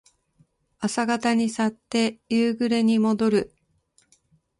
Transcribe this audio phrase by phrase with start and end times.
[0.79, 3.53] 朝方に去って夕暮れにもどる。